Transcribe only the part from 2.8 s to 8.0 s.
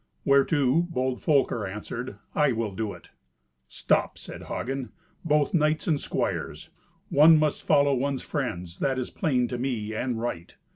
it." "Stop!" said Hagen, "both knights and squires. One must follow